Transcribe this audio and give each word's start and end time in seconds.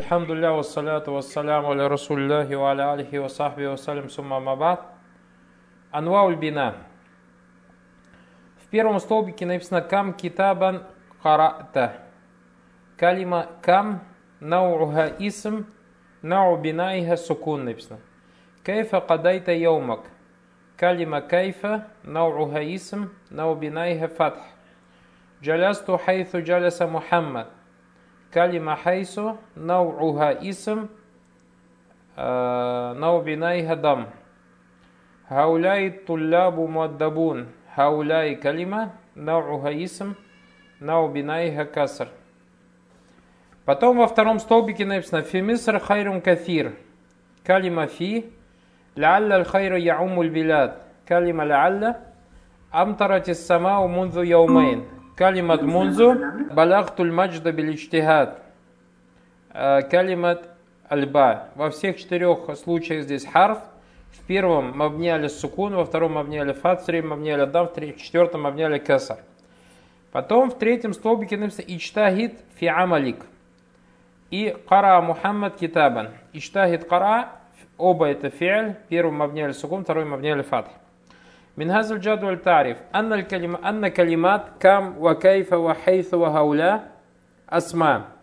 Альхамдулилля, 0.00 0.52
вассаляту 0.52 1.12
вассаляму 1.12 1.72
аля 1.72 1.88
расулляхи 1.88 2.54
ва 2.54 2.70
аля 2.70 2.92
алихи 2.92 3.18
ва 3.18 3.28
сахби 3.28 3.66
вассалям 3.66 4.08
сумма 4.08 4.40
мабад. 4.40 4.80
Анвауль 5.90 6.36
бина. 6.36 6.74
В 8.64 8.68
первом 8.70 8.98
столбике 8.98 9.44
написано 9.44 9.82
кам 9.82 10.14
китабан 10.14 10.84
карата. 11.22 11.92
Калима 12.96 13.46
кам 13.60 14.00
нау'уха 14.40 15.12
исм 15.18 15.66
нау 16.22 16.56
бинаиха 16.56 17.18
сукун 17.18 17.64
написано. 17.64 17.98
Кайфа 18.64 19.02
кадайта 19.02 19.52
яумак. 19.52 20.00
Калима 20.78 21.20
кайфа 21.20 21.88
нау'уха 22.04 22.62
исм 22.74 23.10
нау 23.28 23.54
бинаиха 23.54 24.08
фатх. 24.08 24.40
جلست 25.42 25.98
حيث 25.98 26.42
جلس 26.42 26.86
محمد. 26.86 27.48
كلمة 28.32 28.76
حيث 28.76 29.38
نوعها 29.56 30.38
اسم 30.40 30.88
نوع 32.16 33.22
بنائها 33.22 33.76
ضم. 33.76 34.06
هؤلاء 35.28 35.90
طلاب 35.90 36.68
مؤدبون. 36.68 37.48
هؤلاء 37.74 38.36
كلمة 38.36 38.92
نوعها 39.14 39.72
اسم 39.72 40.14
نوع 40.80 41.08
بنائها 41.08 41.64
كسر. 41.64 42.08
Потом 43.64 43.98
во 43.98 44.06
втором 44.06 44.40
столбике 44.40 44.84
написано 44.84 45.22
«في 45.22 45.40
مصر 45.40 45.78
خير 45.78 46.20
كثير». 46.20 46.74
كلمة 47.44 47.86
«في». 47.86 48.32
«لعل 48.96 49.36
الخير 49.36 49.76
يعم 49.76 50.28
البلاد». 50.28 50.82
كلمة 51.06 51.44
«لعل». 51.44 52.00
«Амтарати 52.70 53.34
самау 53.34 53.88
мунзу 53.88 54.22
яумейн». 54.22 54.84
Мунзу 55.20 56.16
балахтуль 56.50 57.12
маджда 57.12 57.52
биличтихад. 57.52 58.42
Э, 59.52 59.82
калимат 59.82 60.48
альба. 60.88 61.50
Во 61.56 61.68
всех 61.68 61.98
четырех 61.98 62.56
случаях 62.56 63.04
здесь 63.04 63.26
харф. 63.26 63.58
В 64.12 64.26
первом 64.26 64.72
мы 64.78 64.86
обняли 64.86 65.28
сукун, 65.28 65.74
во 65.74 65.84
втором 65.84 66.14
мы 66.14 66.20
обняли 66.20 66.52
фат, 66.52 66.82
в 66.82 66.86
третьем 66.86 67.10
мы 67.10 67.16
обняли 67.16 67.44
дам, 67.44 67.68
в 67.68 67.96
четвертом 67.98 68.44
мы 68.44 68.48
обняли 68.48 68.78
кесар. 68.78 69.18
Потом 70.10 70.50
в 70.50 70.58
третьем 70.58 70.94
столбике 70.94 71.36
написано 71.36 71.64
ичтахид 71.68 72.40
фи 72.56 72.66
амалик. 72.66 73.26
И 74.30 74.56
кара 74.68 75.02
Мухаммад 75.02 75.56
китабан. 75.56 76.08
Ичтахид 76.32 76.88
кара, 76.88 77.28
оба 77.76 78.06
это 78.06 78.30
фиаль. 78.30 78.76
Первым 78.88 79.16
мы 79.16 79.26
обняли 79.26 79.52
сукун, 79.52 79.84
второй 79.84 80.06
мы 80.06 80.14
обняли 80.14 80.40
фат. 80.40 80.70
من 81.57 81.71
هذا 81.71 81.93
الجدول 81.93 82.41
تعرف 82.41 82.77
أن 82.95 83.13
الكلمة 83.13 83.69
أن 83.69 83.87
كلمات 83.87 84.41
كم 84.59 84.93
وكيف 84.99 85.53
وحيث 85.53 86.13
وهؤلاء 86.13 86.91
أسماء 87.49 88.15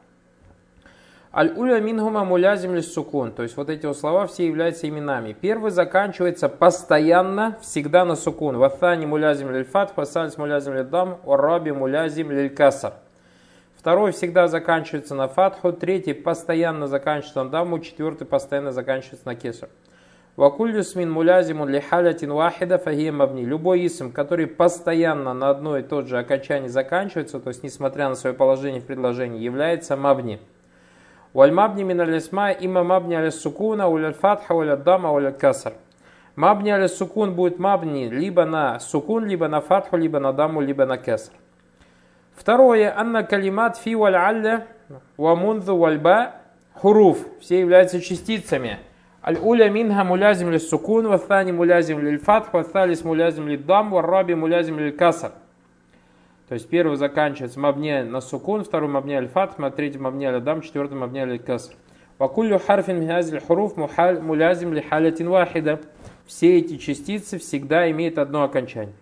Аль-уля 1.34 1.80
минхума 1.80 2.24
мулязим 2.26 2.74
лиссукун. 2.74 3.32
То 3.32 3.42
есть 3.42 3.56
вот 3.56 3.70
эти 3.70 3.86
вот 3.86 3.96
слова 3.96 4.26
все 4.26 4.46
являются 4.46 4.86
именами. 4.86 5.32
Первый 5.32 5.70
заканчивается 5.70 6.50
постоянно, 6.50 7.56
всегда 7.62 8.04
на 8.04 8.16
сукун. 8.16 8.56
Ваthani 8.56 9.06
мулязим 9.06 9.50
лильфат, 9.50 9.92
фасалис 9.92 10.36
мулязим 10.36 10.74
лидам, 10.74 11.20
ураби 11.24 11.70
мулязим 11.70 12.30
лилькасар. 12.30 12.92
Второй 13.78 14.12
всегда 14.12 14.46
заканчивается 14.46 15.14
на 15.14 15.26
фатху, 15.26 15.72
третий 15.72 16.12
постоянно 16.12 16.86
заканчивается 16.86 17.42
на 17.42 17.50
даму, 17.50 17.78
четвертый 17.78 18.26
постоянно 18.26 18.70
заканчивается 18.70 19.26
на 19.26 19.34
кесар. 19.34 19.70
Вакуллю 20.37 20.83
смин 20.83 21.11
мулязиму 21.11 21.65
лихалятин 21.65 22.31
вахида 22.31 22.77
фагия 22.77 23.11
мабни. 23.11 23.41
Любой 23.43 23.87
исм, 23.87 24.11
который 24.11 24.45
постоянно 24.45 25.33
на 25.33 25.49
одно 25.49 25.79
и 25.79 25.81
тот 25.81 26.05
же 26.05 26.19
окончание 26.19 26.69
заканчивается, 26.69 27.39
то 27.39 27.47
есть 27.47 27.63
несмотря 27.63 28.07
на 28.07 28.13
свое 28.13 28.35
положение 28.35 28.79
в 28.79 28.85
предложении, 28.85 29.41
является 29.41 29.97
мабни. 29.97 30.39
Валь 31.33 31.51
мабни 31.51 31.81
мин 31.81 32.01
алисма 32.01 32.51
има 32.51 32.83
мабни 32.83 33.15
аля 33.15 33.31
сукуна, 33.31 33.87
уля 33.87 34.13
фатха, 34.13 34.53
уля 34.53 34.77
дама, 34.77 35.11
уля 35.11 35.31
касар. 35.31 35.73
Мабни 36.35 36.69
аля 36.69 36.87
сукун 36.87 37.33
будет 37.33 37.57
мабни 37.57 38.07
либо 38.07 38.45
на 38.45 38.79
сукун, 38.79 39.25
либо 39.25 39.47
на 39.47 39.59
фатху, 39.59 39.97
либо 39.97 40.19
на 40.19 40.33
даму, 40.33 40.61
либо 40.61 40.85
на 40.85 40.99
касар. 40.99 41.33
Второе, 42.35 42.93
анна 42.95 43.23
калимат 43.23 43.77
фи 43.77 43.95
валь 43.95 44.15
алля, 44.15 44.67
ва 45.17 45.33
мунзу 45.33 45.75
вальба, 45.77 46.33
хуруф, 46.75 47.25
все 47.41 47.59
являются 47.59 47.99
частицами. 47.99 48.77
Аль-уля 49.27 49.69
минха 49.69 50.05
мулязим 50.05 50.51
ли 50.51 50.57
сукун, 50.57 51.05
ваthani 51.07 51.51
мулязим 51.51 51.99
ли 51.99 52.17
фатх, 52.17 52.53
ваthалис 52.53 53.03
мулязим 53.03 53.49
ли 53.49 53.57
дам, 53.57 53.91
варраби 53.91 54.33
мулязим 54.35 54.79
ли 54.79 54.89
касар. 54.89 55.33
То 56.47 56.53
есть 56.53 56.69
первый 56.69 56.95
заканчивается 56.95 57.59
мабне 57.59 58.05
на 58.05 58.21
сукун, 58.21 58.63
второй 58.63 58.87
мабне 58.89 59.17
аль 59.17 59.27
фатх, 59.27 59.57
третий 59.75 59.99
мабне 59.99 60.29
аль 60.29 60.39
дам, 60.39 60.61
четвертый 60.61 60.93
мабне 60.93 61.23
аль 61.23 61.39
каср. 61.39 61.73
Вакуллю 62.17 62.57
харфин 62.57 63.01
михазиль 63.01 63.41
хуруф 63.41 63.75
мулязим 63.75 64.73
ли 64.73 64.79
халятин 64.81 65.27
вахида. 65.27 65.81
Все 66.25 66.59
эти 66.59 66.77
частицы 66.77 67.37
всегда 67.37 67.91
имеют 67.91 68.17
одно 68.19 68.43
окончание. 68.43 68.95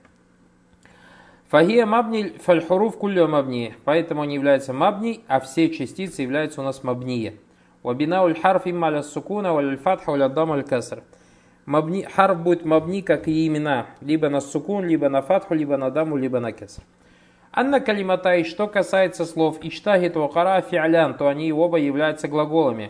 Фагия 1.50 1.86
мабни 1.86 2.34
фальхуруф 2.44 2.98
куллю 2.98 3.28
мабни. 3.28 3.76
Поэтому 3.84 4.24
они 4.24 4.34
являются 4.34 4.74
мабни, 4.74 5.24
а 5.28 5.40
все 5.40 5.70
частицы 5.70 6.24
являются 6.24 6.62
у 6.62 6.64
нас 6.64 6.84
мабния. 6.84 7.36
Вабинау 7.86 8.34
харф 8.34 8.66
имма 8.66 8.88
аля 8.88 9.04
сукуна, 9.04 9.54
валя 9.54 9.78
фатха, 9.78 10.10
валя 10.10 10.28
дам 10.28 10.52
аль 10.52 10.64
каср. 10.64 11.04
Мабни, 11.68 12.02
харф 12.02 12.42
будет 12.42 12.66
мабни, 12.66 13.02
как 13.02 13.28
и 13.28 13.46
имена, 13.46 13.86
либо 14.02 14.28
на 14.30 14.42
сукун, 14.42 14.86
либо 14.86 15.08
на 15.08 15.22
фатху, 15.22 15.54
либо 15.54 15.78
на 15.78 15.92
даму, 15.92 16.18
либо 16.18 16.40
на 16.40 16.52
кеср. 16.52 16.82
Анна 17.52 17.80
калиматай, 17.80 18.44
что 18.44 18.66
касается 18.68 19.24
слов 19.24 19.60
иштахит 19.62 20.16
вакара 20.16 20.62
фи'лян, 20.62 21.14
то 21.14 21.28
они 21.28 21.54
оба 21.54 21.78
являются 21.78 22.28
глаголами. 22.28 22.90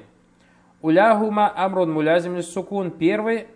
Уляхума 0.82 1.52
амрун 1.54 1.92
мулязим 1.92 2.42
сукун. 2.42 2.90
Первый 2.90 3.48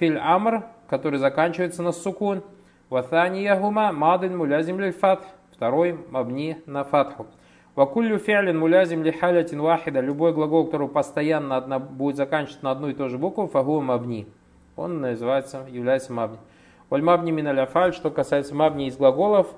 филь 0.00 0.18
амр, 0.18 0.64
который 0.88 1.20
заканчивается 1.20 1.84
на 1.84 1.92
сукун. 1.92 2.42
Ватанияхума 2.90 3.92
мадин 3.92 4.36
мулязим 4.36 4.92
фатх. 4.92 5.26
Второй 5.52 5.96
мабни 6.10 6.58
на 6.66 6.82
фатху. 6.82 7.28
Вакуллю 7.76 8.18
фиалин 8.18 8.58
мулязим 8.58 9.04
ли 9.04 9.12
халятин 9.12 9.60
вахида, 9.60 10.00
любой 10.00 10.32
глагол, 10.32 10.64
который 10.64 10.88
постоянно 10.88 11.58
одна, 11.58 11.78
будет 11.78 12.16
заканчиваться 12.16 12.64
на 12.64 12.70
одну 12.70 12.88
и 12.88 12.94
ту 12.94 13.10
же 13.10 13.18
букву, 13.18 13.48
фагу 13.48 13.82
мабни. 13.82 14.26
Он 14.76 15.02
называется, 15.02 15.66
является 15.70 16.10
мабни. 16.10 16.38
Валь 16.88 17.02
мабни 17.02 17.32
миналяфаль, 17.32 17.92
что 17.92 18.10
касается 18.10 18.54
мабни 18.54 18.86
из 18.86 18.96
глаголов, 18.96 19.48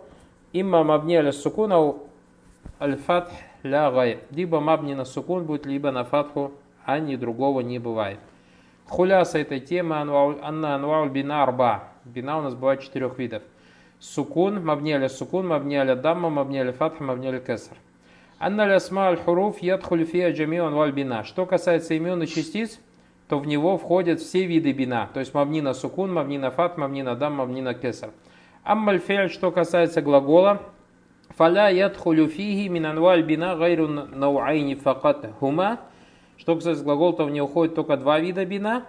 имма 0.52 0.82
мабни 0.82 1.14
аля 1.14 1.30
сукуна 1.30 1.94
аль-фатх 2.80 3.30
ля 3.62 3.88
гай. 3.92 4.18
Либо 4.32 4.58
мабни 4.58 4.94
на 4.94 5.04
сукун 5.04 5.44
будет, 5.44 5.64
либо 5.64 5.92
на 5.92 6.02
фатху, 6.02 6.50
а 6.84 6.98
ни 6.98 7.14
другого 7.14 7.60
не 7.60 7.78
бывает. 7.78 8.18
Хуляса 8.88 9.38
этой 9.38 9.60
темы, 9.60 9.94
анна 9.94 10.74
анвауль 10.74 11.10
бина 11.10 11.44
арба. 11.44 11.84
Бина 12.04 12.38
у 12.38 12.42
нас 12.42 12.56
бывает 12.56 12.80
четырех 12.80 13.16
видов. 13.16 13.44
Сукун, 14.00 14.64
мабни 14.64 14.90
аля 14.90 15.08
сукун, 15.08 15.46
мабни 15.46 15.76
аля 15.76 15.94
дамма, 15.94 16.30
мабни 16.30 16.58
аля 16.58 16.72
фатха, 16.72 17.04
мабни 17.04 17.28
аля 17.28 17.38
кесар. 17.38 17.76
Анна 18.40 18.66
лясма 18.66 19.08
аль-хуруф 19.08 19.60
ядхуль 19.62 20.04
фия 20.04 20.32
джамион 20.32 20.72
валь 20.72 20.92
бина. 20.92 21.24
Что 21.24 21.44
касается 21.44 21.94
имен 21.94 22.22
и 22.22 22.26
частиц, 22.28 22.78
то 23.28 23.40
в 23.40 23.48
него 23.48 23.76
входят 23.76 24.20
все 24.20 24.46
виды 24.46 24.70
бина. 24.70 25.10
То 25.12 25.18
есть 25.18 25.34
мавнина 25.34 25.74
сукун, 25.74 26.12
мавнина 26.12 26.52
фат, 26.52 26.78
мавнина 26.78 27.16
дам, 27.16 27.34
мавнина 27.34 27.74
кесар. 27.74 28.10
Аммаль 28.62 29.00
фиаль, 29.00 29.28
что 29.28 29.50
касается 29.50 30.02
глагола, 30.02 30.62
фаля 31.30 31.68
ядхулю 31.68 32.28
фиги 32.28 32.68
минанваль 32.68 33.24
бина 33.24 33.56
гайру 33.56 33.88
науайни 33.88 34.76
факат 34.76 35.28
хума. 35.40 35.80
Что 36.36 36.54
касается 36.54 36.84
глагола, 36.84 37.16
то 37.16 37.24
в 37.24 37.30
него 37.32 37.48
входит 37.48 37.74
только 37.74 37.96
два 37.96 38.20
вида 38.20 38.44
бина. 38.44 38.86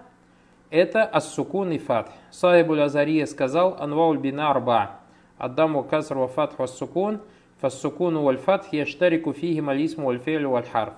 Это 0.69 1.03
السكون 1.03 1.71
и 1.71 1.79
فتح. 1.79 2.11
صاحب 2.29 2.81
الأزهرية 2.81 3.25
сказал, 3.25 3.77
أنواع 3.79 4.19
البناء 4.19 4.51
أربع. 4.51 4.99
الضم 5.39 5.83
كسر 5.83 6.17
وفتح 6.17 6.53
سكون. 6.69 7.21
فالسكون 7.61 8.21
والفتح 8.23 8.71
يشترك 8.71 9.33
فيهما 9.33 9.59
الاسم 9.59 10.05
والفعل 10.07 10.51
والحرف. 10.51 10.93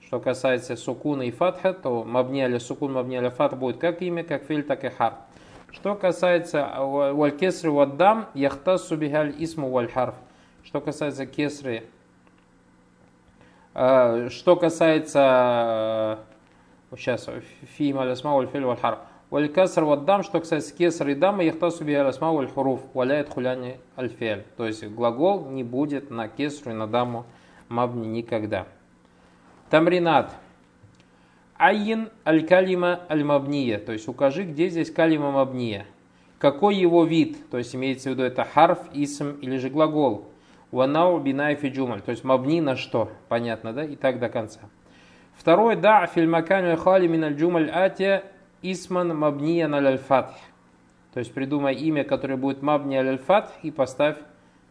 Что 0.00 0.20
касается 0.20 0.76
сукуна 0.76 1.22
и 1.22 1.30
фатха, 1.30 1.72
то 1.72 2.04
مبني 2.04 2.58
سكون, 2.58 2.92
مبني 2.92 3.16
على 3.16 3.30
فتح 3.30 3.58
будет 3.58 3.78
как 3.78 4.02
имя, 4.02 4.22
как 4.22 4.44
فعل, 4.44 4.62
так 4.62 4.84
и 4.84 4.88
حرف. 4.88 5.16
Что 5.72 5.94
касается 5.94 6.74
والكسر 6.78 7.70
والضم, 7.70 8.26
يختص 8.32 8.96
بها 8.96 9.34
الاسم 9.38 9.68
والحرف. 9.68 10.14
Что 10.64 10.80
касается 10.80 11.26
кесры, 11.26 11.84
что 13.74 14.56
касается 14.58 16.20
сейчас 16.96 17.28
фи 17.76 17.92
малясма 17.92 18.32
валь 18.34 18.48
харф. 18.76 19.00
Валь 19.28 19.48
каср 19.48 19.82
ваддам, 19.82 20.22
что 20.22 20.38
касается 20.38 20.72
кесар 20.72 21.08
и 21.08 21.14
дама, 21.14 21.42
яхтасу 21.42 21.84
бихаль 21.84 22.06
асма 22.06 22.32
валь 22.32 22.46
хуруф, 22.46 22.80
валяет 22.94 23.28
хуляни 23.28 23.78
аль 23.98 24.08
фиаль. 24.08 24.44
То 24.56 24.66
есть 24.66 24.84
глагол 24.86 25.46
не 25.46 25.64
будет 25.64 26.10
на 26.10 26.28
кесру 26.28 26.70
и 26.70 26.74
на 26.74 26.86
даму 26.86 27.26
мабни 27.68 28.06
никогда. 28.06 28.66
Тамринат. 29.68 30.32
Айин 31.56 32.10
аль-калима 32.24 33.00
аль-мабния. 33.10 33.78
То 33.78 33.92
есть 33.92 34.06
укажи, 34.06 34.44
где 34.44 34.68
здесь 34.68 34.92
калима 34.92 35.32
мабния. 35.32 35.86
Какой 36.38 36.76
его 36.76 37.04
вид? 37.04 37.50
То 37.50 37.58
есть 37.58 37.74
имеется 37.74 38.10
в 38.10 38.12
виду 38.12 38.22
это 38.22 38.44
харф, 38.44 38.78
исм 38.92 39.30
или 39.40 39.56
же 39.56 39.70
глагол. 39.70 40.28
Ванау 40.70 41.18
бинай 41.18 41.56
фиджумаль. 41.56 42.02
То 42.02 42.12
есть 42.12 42.22
мабни 42.22 42.60
на 42.60 42.76
что? 42.76 43.10
Понятно, 43.28 43.72
да? 43.72 43.84
И 43.84 43.96
так 43.96 44.20
до 44.20 44.28
конца. 44.28 44.60
Второй, 45.34 45.74
да, 45.74 46.06
фильмакан 46.06 46.76
хали 46.76 47.08
мин 47.08 47.24
аль 47.24 47.70
атия 47.70 48.22
исман 48.62 49.16
мабния 49.16 49.68
на 49.68 49.78
аль 49.78 49.98
То 49.98 50.34
есть 51.16 51.32
придумай 51.32 51.74
имя, 51.74 52.04
которое 52.04 52.36
будет 52.36 52.62
мабния 52.62 53.00
аль 53.00 53.20
и 53.62 53.70
поставь 53.70 54.16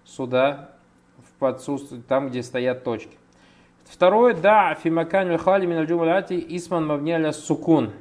сюда 0.04 0.72
в 1.18 1.40
подсуст... 1.40 1.94
там, 2.08 2.30
где 2.30 2.44
стоят 2.44 2.84
точки. 2.84 3.18
Второе, 3.86 4.34
да, 4.34 4.76
фимакан 4.76 5.38
хали 5.38 5.66
мин 5.66 5.84
исман 5.84 6.88
мабния 6.88 7.32
сукун. 7.32 7.92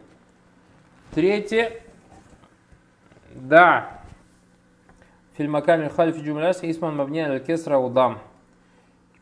Третье, 1.15 1.83
да, 3.35 4.01
фильмакан 5.37 5.89
хали 5.91 6.13
фи 6.13 6.21
джумляти 6.21 6.71
исман 6.71 6.97
мабния 6.97 7.39
кесра 7.41 7.79
удам. 7.79 8.19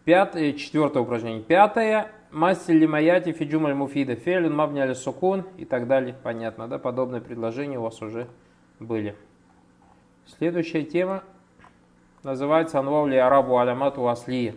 Пятое, 0.05 0.53
четвертое 0.53 1.03
упражнение. 1.03 1.43
Пятое, 1.43 2.11
Мастер 2.33 2.75
лимаяти 2.77 3.31
фиджумаль 3.33 3.75
муфида 3.75 4.17
фелин 4.17 4.55
мабняли 4.55 4.95
сукун 4.95 5.45
и 5.59 5.67
так 5.67 5.87
далее. 5.87 6.15
Понятно, 6.23 6.67
да? 6.67 6.79
Подобные 6.79 7.21
предложения 7.21 7.79
у 7.79 7.83
вас 7.83 8.01
уже 8.01 8.27
были. 8.81 9.15
Следующая 10.25 10.83
тема 10.83 11.25
называется 12.23 12.79
Анваули 12.79 13.17
Арабу 13.17 13.59
Алямату 13.59 14.09
Аслия. 14.09 14.55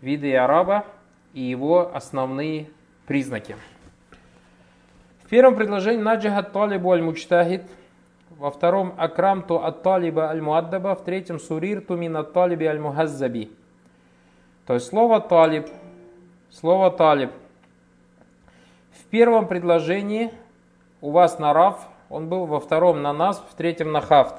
Виды 0.00 0.34
араба 0.34 0.86
и 1.34 1.42
его 1.42 1.94
основные 1.94 2.70
признаки. 3.06 3.56
В 5.24 5.28
первом 5.28 5.56
предложении 5.56 6.00
Наджахат 6.00 6.52
Талибу 6.52 6.90
Аль-Мучтахид, 6.92 7.64
во 8.30 8.50
втором 8.50 8.94
Акрамту 8.96 9.62
Ат-Талиба 9.62 10.30
Аль-Муаддаба, 10.30 10.94
в 10.94 11.04
третьем 11.04 11.38
Сурирту 11.38 11.96
Мин 11.96 12.16
Ат-Талиби 12.16 12.64
Аль-Мухаззаби. 12.64 13.50
То 14.66 14.72
есть 14.72 14.86
слово 14.86 15.20
«талиб» 15.20 15.66
Слово 16.50 16.90
талиб. 16.90 17.30
В 18.92 19.04
первом 19.10 19.46
предложении 19.46 20.30
у 21.02 21.10
вас 21.10 21.38
на 21.38 21.52
раф, 21.52 21.86
он 22.08 22.30
был 22.30 22.46
во 22.46 22.58
втором 22.58 23.02
на 23.02 23.12
нас, 23.12 23.44
в 23.50 23.54
третьем 23.54 23.92
на 23.92 24.00
хафт. 24.00 24.36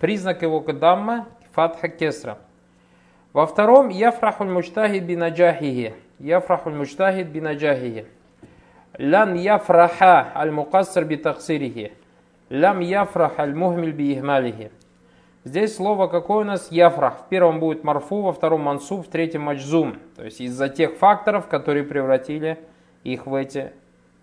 Признак 0.00 0.42
его 0.42 0.60
кадамма 0.60 1.26
фатха 1.52 1.88
кесра. 1.88 2.38
Во 3.32 3.46
втором 3.46 3.88
яфрахуль 3.88 4.50
мучтахид 4.50 5.04
бинаджахихи. 5.04 5.94
Яфрахуль 6.18 6.74
мучтахид 6.74 7.28
бинаджахихи. 7.28 8.04
Лан 8.98 9.34
яфраха 9.34 10.30
аль 10.34 10.50
мукассар 10.50 11.06
битахсирихи. 11.06 11.92
Лам 12.50 12.80
яфрах 12.80 13.38
аль 13.38 13.54
мухмиль 13.54 13.92
биихмалихи. 13.92 14.70
Здесь 15.44 15.74
слово 15.74 16.06
какое 16.06 16.42
у 16.42 16.44
нас? 16.44 16.70
Яфрах. 16.70 17.18
В 17.18 17.28
первом 17.28 17.58
будет 17.58 17.82
марфу, 17.82 18.22
во 18.22 18.32
втором 18.32 18.60
мансу, 18.60 18.98
в 18.98 19.08
третьем 19.08 19.42
маджзум. 19.42 19.96
То 20.14 20.24
есть 20.24 20.40
из-за 20.40 20.68
тех 20.68 20.94
факторов, 20.94 21.48
которые 21.48 21.82
превратили 21.82 22.60
их 23.02 23.26
в 23.26 23.34
эти, 23.34 23.72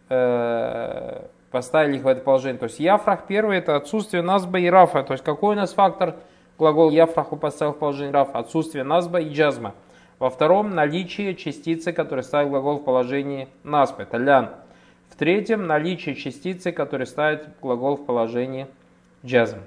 э, 0.07 1.21
поставили 1.51 1.97
их 1.97 2.03
в 2.03 2.07
это 2.07 2.21
положение. 2.21 2.57
То 2.57 2.67
есть 2.67 2.79
яфрах 2.79 3.27
первый 3.27 3.57
это 3.57 3.75
отсутствие 3.75 4.23
назба 4.23 4.59
и 4.59 4.69
рафа. 4.69 5.03
То 5.03 5.11
есть 5.11 5.23
какой 5.23 5.55
у 5.55 5.57
нас 5.57 5.73
фактор? 5.73 6.15
Глагол 6.57 6.89
яфраху 6.89 7.35
поставил 7.35 7.73
в 7.73 7.79
положение 7.79 8.13
рафа. 8.13 8.39
Отсутствие 8.39 8.85
назба 8.85 9.19
и 9.19 9.29
джазма. 9.29 9.75
Во 10.19 10.29
втором 10.29 10.69
наличие 10.69 11.35
частицы, 11.35 11.91
которая 11.91 12.23
ставит 12.23 12.49
глагол 12.49 12.77
в 12.77 12.85
положении 12.85 13.49
насба. 13.63 14.03
Это 14.03 14.15
лян. 14.15 14.51
В 15.09 15.17
третьем 15.17 15.67
наличие 15.67 16.15
частицы, 16.15 16.71
которая 16.71 17.05
ставит 17.05 17.49
глагол 17.61 17.97
в 17.97 18.05
положении 18.05 18.67
джазм. 19.25 19.59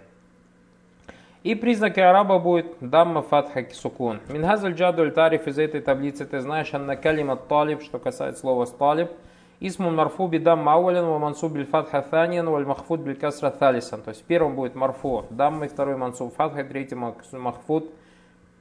И 1.43 1.57
признаки 1.57 1.99
араба 1.99 2.39
будет 2.39 2.67
дамма 2.81 3.21
фатха 3.23 3.67
сукун. 3.73 4.21
Минхазаль 4.29 4.75
джаду 4.75 5.11
тариф 5.11 5.49
из 5.49 5.59
этой 5.59 5.81
таблицы 5.81 6.25
ты 6.25 6.39
знаешь, 6.39 6.73
анна 6.73 6.95
калима 6.95 7.35
талиб, 7.35 7.83
что 7.83 7.99
касается 7.99 8.43
слова 8.43 8.65
талиб. 8.67 9.11
Исму 9.59 9.91
марфу 9.91 10.29
бидам 10.29 10.61
мауалин, 10.61 11.05
ва 11.05 11.19
мансу 11.19 11.49
биль 11.49 11.67
фатха 11.67 12.01
тhanиян, 12.01 12.49
валь 12.49 12.65
махфуд 12.65 13.01
биль 13.01 13.17
касра 13.17 13.51
талисан. 13.51 14.03
То 14.03 14.11
есть 14.11 14.23
первым 14.23 14.55
будет 14.55 14.77
марфу 14.77 15.25
дамма, 15.31 15.67
второй 15.67 15.97
мансу 15.97 16.31
фатха, 16.37 16.63
третий 16.63 16.95
махфуд 16.95 17.91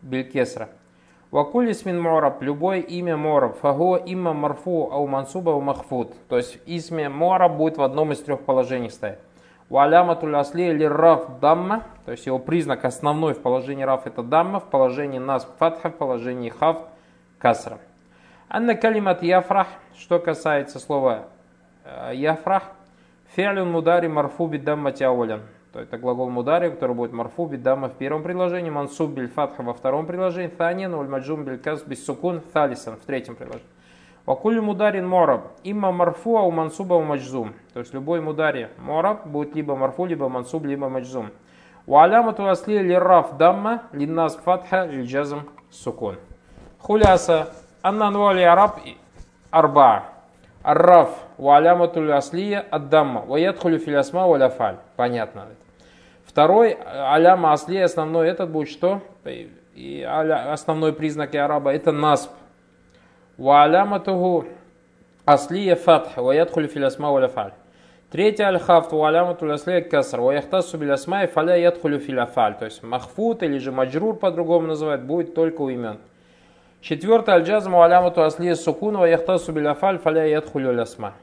биль 0.02 0.24
кесра. 0.24 0.70
Вакулис 1.30 1.86
мин 1.86 2.02
мораб, 2.02 2.42
любое 2.42 2.80
имя 2.80 3.16
мораб, 3.16 3.60
фаго 3.60 3.96
имя 3.96 4.34
марфу 4.34 4.90
ау 4.92 5.06
мансуба 5.06 5.54
ау 5.54 5.62
махфуд. 5.62 6.14
То 6.28 6.38
есть 6.38 6.58
имя 6.66 7.12
мораб 7.12 7.58
будет 7.58 7.78
в 7.78 7.84
одном 7.84 8.12
из 8.12 8.20
трех 8.22 8.42
положений 8.42 8.90
стоять. 8.90 9.20
Валяматуль 9.72 10.36
асли 10.36 10.66
или 10.66 10.84
раф 10.84 11.40
дамма, 11.40 11.84
то 12.04 12.12
есть 12.12 12.26
его 12.26 12.40
признак 12.40 12.84
основной 12.84 13.34
в 13.34 13.42
положении 13.42 13.86
раф 13.86 14.06
это 14.06 14.22
дамма, 14.22 14.60
в 14.60 14.66
положении 14.66 15.18
нас 15.18 15.48
фатха, 15.60 15.90
в 15.90 15.96
положении 15.96 16.50
хаф 16.50 16.80
касра. 17.38 17.78
Анна 18.50 18.76
калимат 18.76 19.24
яфрах, 19.24 19.68
что 19.98 20.20
касается 20.20 20.78
слова 20.78 21.24
э, 21.86 22.12
яфрах, 22.16 22.64
фиалюн 23.34 23.72
мудари 23.72 24.08
марфу 24.08 24.48
бидамма 24.48 24.92
тяулян. 24.92 25.40
То 25.72 25.80
это 25.80 25.98
глагол 25.98 26.30
мудари, 26.30 26.70
который 26.70 26.94
будет 26.94 27.14
марфу 27.14 27.46
бидамма 27.46 27.88
в 27.88 27.94
первом 27.94 28.24
предложении, 28.24 28.70
мансуб 28.70 29.12
биль 29.12 29.30
фатха 29.30 29.64
во 29.64 29.74
втором 29.74 30.06
предложении, 30.06 30.50
танин, 30.50 30.94
уль 30.94 31.08
маджум 31.08 31.46
биль 31.46 31.58
кас 31.58 31.82
бис 31.84 32.06
сукун, 32.06 32.42
талисан 32.52 32.98
в 32.98 33.06
третьем 33.06 33.38
предложении. 33.38 33.70
Вакуль 34.26 34.62
мударин 34.62 35.08
мораб. 35.08 35.48
Имма 35.64 35.92
марфу, 35.92 36.32
у 36.32 36.52
мансуба 36.52 36.94
у 36.94 37.04
маджзум. 37.04 37.54
То 37.74 37.80
есть 37.80 37.94
любой 37.94 38.22
мудари 38.22 38.70
мораб 38.78 39.26
будет 39.26 39.56
либо 39.56 39.76
марфу, 39.76 40.06
либо 40.06 40.30
мансуб, 40.30 40.66
либо 40.66 40.90
маджзум. 40.90 41.32
У 41.88 41.98
алямату 41.98 42.48
асли 42.48 42.78
лирраф 42.78 43.38
дамма, 43.38 43.84
линнас 43.92 44.36
фатха, 44.36 44.86
лиджазм 44.86 45.50
сукун. 45.72 46.18
Хуляса. 46.78 47.50
Анна 47.82 48.12
нвали 48.12 48.42
араб 48.42 48.80
арба. 49.50 50.04
Арраф. 50.62 51.10
У 51.40 51.50
алямату 51.52 52.14
аслия 52.14 52.64
аддамма. 52.70 53.22
Ваядхулю 53.22 53.80
филясма 53.80 54.28
валяфаль. 54.28 54.78
Понятно. 54.96 55.48
Второй 56.24 56.74
аляма 56.74 57.54
асли 57.54 57.80
основной 57.80 58.30
этот 58.30 58.52
будет 58.52 58.70
что? 58.70 59.02
И 59.74 60.04
основной 60.04 60.94
признак 60.94 61.34
араба 61.34 61.74
это 61.74 61.92
насп. 61.92 62.30
وعلامته 63.39 64.45
أصلية 65.29 65.75
فتح 65.75 66.19
ويدخل 66.19 66.69
في 66.69 66.77
الأسماء 66.77 67.11
والأفعال 67.11 67.53
Третье 68.09 68.45
аль-хафт 68.45 68.93
валямату 68.93 69.47
лясле 69.47 69.83
каср. 69.83 70.21
Ваяхтасу 70.21 70.79
билясмай 70.79 71.27
фаля 71.27 71.57
ядхулю 71.57 71.99
филяфаль. 71.99 72.55
То 72.57 72.65
есть 72.65 72.85
махфут 72.85 73.43
или 73.43 73.59
же 73.59 73.73
маджрур 73.73 74.15
по-другому 74.15 74.69
называют, 74.69 75.03
будет 75.03 75.35
только 75.35 75.61
у 75.61 75.69
имен. 75.69 75.99
Четвертое 76.81 77.35
аль-джазм 77.35 77.73
валямату 77.73 78.23
аслия 78.23 78.55
сукун 78.55 78.97
ваяхтасу 78.97 79.53
биляфаль 79.53 79.99
фаля 79.99 80.25
ядхулю 80.25 80.73
лясма. 80.73 81.15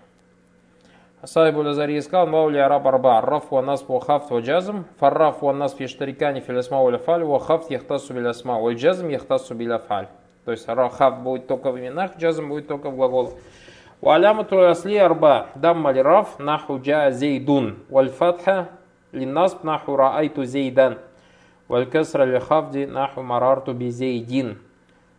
Асайбу 1.21 1.61
лазари 1.61 1.97
искал 1.97 2.27
маули 2.27 2.57
араб 2.57 2.85
арба. 2.85 3.21
Раф 3.21 3.49
ва 3.49 3.61
нас 3.61 3.87
ва 3.87 4.01
хафт 4.01 4.29
ва 4.29 4.41
джазм. 4.41 4.83
Фарраф 4.99 5.41
ва 5.41 5.53
нас 5.53 5.73
фиштарикани 5.73 6.41
филясма 6.41 6.83
ва 6.83 6.91
ляфаль. 6.91 7.23
Ва 7.23 7.39
хафт 7.39 7.71
яхтасу 7.71 8.13
билясма. 8.13 8.59
Ва 8.59 8.73
джазм 8.73 9.07
яхтасу 9.07 9.55
биляфаль. 9.55 10.07
То 10.48 10.52
есть 10.52 10.66
رفع 10.66 11.20
будет 11.20 11.46
только 11.46 11.70
в 11.70 11.78
именах, 11.78 12.16
جزم 12.16 12.48
будет 12.48 12.68
только 12.68 12.88
в 12.88 12.96
глаголах. 12.96 13.34
Валямату 14.00 14.66
асли 14.66 14.96
арба 14.96 15.48
дамма 15.54 15.92
раф 15.92 16.38
наху 16.38 16.80
джа 16.80 17.10
зейдун. 17.10 17.80
Валь 17.90 18.08
фатха 18.08 18.70
линнасб 19.12 19.62
наху 19.62 19.94
раайту 19.94 20.46
зейдан. 20.46 21.00
Валь 21.68 21.84
касра 21.84 22.24
лихавди 22.24 22.86
наху 22.86 23.20
марарту 23.20 23.74
би 23.74 23.90
зейдин. 23.90 24.56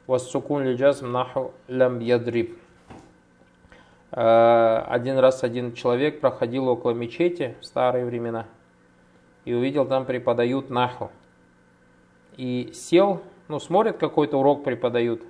Вассукун 0.08 0.64
лиджазм 0.64 1.12
наху 1.12 1.54
лям 1.68 2.00
ядриб. 2.00 2.58
Э, 4.12 4.84
один 4.88 5.20
раз 5.20 5.44
один 5.44 5.74
человек 5.74 6.22
проходил 6.22 6.68
около 6.70 6.94
мечети 6.94 7.56
в 7.62 7.66
старые 7.66 8.04
времена 8.04 8.48
и 9.46 9.54
увидел, 9.54 9.86
там 9.86 10.06
преподают 10.06 10.72
наху. 10.72 11.12
И 12.36 12.72
сел 12.74 13.22
ну, 13.50 13.60
смотрит, 13.60 13.98
какой-то 13.98 14.38
урок 14.38 14.64
преподают, 14.64 15.22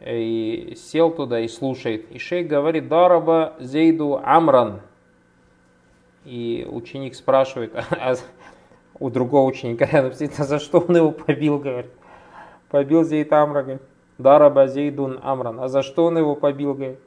и 0.00 0.74
сел 0.76 1.12
туда 1.12 1.40
и 1.40 1.48
слушает. 1.48 2.10
И 2.10 2.18
шейх 2.18 2.48
говорит, 2.48 2.88
дараба 2.88 3.54
зейду 3.60 4.20
амран. 4.24 4.80
И 6.24 6.66
ученик 6.68 7.14
спрашивает, 7.14 7.72
а 7.90 8.14
у 8.98 9.10
другого 9.10 9.48
ученика 9.48 9.86
а 9.92 10.44
за 10.44 10.58
что 10.58 10.80
он 10.80 10.96
его 10.96 11.12
побил, 11.12 11.58
говорит. 11.58 11.90
Побил 12.70 13.04
Зейд 13.04 13.32
Амра, 13.32 13.62
говорит. 13.62 13.82
Дараба 14.18 14.66
Зейдун 14.66 15.18
Амран. 15.22 15.60
А 15.60 15.68
за 15.68 15.82
что 15.82 16.06
он 16.06 16.16
его 16.16 16.34
побил, 16.34 16.74
говорит. 16.74 16.98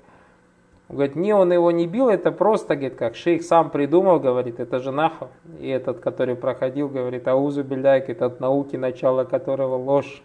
Он 0.87 0.97
говорит, 0.97 1.15
не, 1.15 1.33
он 1.33 1.51
его 1.51 1.71
не 1.71 1.87
бил, 1.87 2.09
это 2.09 2.31
просто, 2.31 2.75
говорит, 2.75 2.95
как 2.95 3.15
шейх 3.15 3.43
сам 3.43 3.71
придумал, 3.71 4.19
говорит, 4.19 4.59
это 4.59 4.79
же 4.79 4.91
нахо. 4.91 5.29
И 5.59 5.67
этот, 5.67 5.99
который 5.99 6.35
проходил, 6.35 6.89
говорит, 6.89 7.27
аузу 7.27 7.63
беляйк, 7.63 8.09
это 8.09 8.27
от 8.27 8.39
науки, 8.39 8.75
начало 8.75 9.23
которого 9.23 9.75
ложь. 9.75 10.21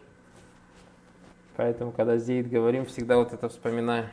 Поэтому, 1.56 1.92
когда 1.92 2.18
Зейд 2.18 2.48
говорим, 2.48 2.84
всегда 2.84 3.16
вот 3.16 3.32
это 3.32 3.48
вспоминаем. 3.48 4.06